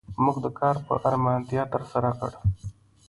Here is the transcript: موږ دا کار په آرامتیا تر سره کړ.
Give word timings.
موږ 0.23 0.35
دا 0.43 0.51
کار 0.59 0.75
په 0.85 0.93
آرامتیا 1.07 1.63
تر 1.73 1.81
سره 1.91 2.09
کړ. 2.19 2.31